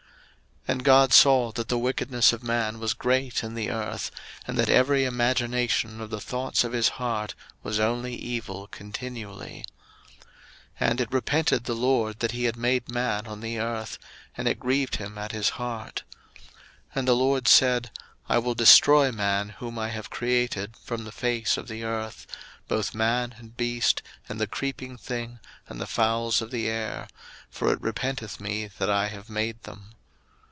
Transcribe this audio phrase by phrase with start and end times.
[0.67, 4.11] 01:006:005 And God saw that the wickedness of man was great in the earth,
[4.45, 9.65] and that every imagination of the thoughts of his heart was only evil continually.
[10.79, 13.97] 01:006:006 And it repented the LORD that he had made man on the earth,
[14.37, 16.03] and it grieved him at his heart.
[16.35, 16.51] 01:006:007
[16.93, 17.89] And the LORD said,
[18.29, 22.27] I will destroy man whom I have created from the face of the earth;
[22.67, 27.07] both man, and beast, and the creeping thing, and the fowls of the air;
[27.49, 29.95] for it repenteth me that I have made them.